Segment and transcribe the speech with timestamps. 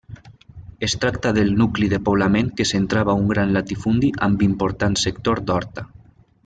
[0.87, 5.89] Es tracta del nucli de poblament que centrava un gran latifundi amb important sector d'horta.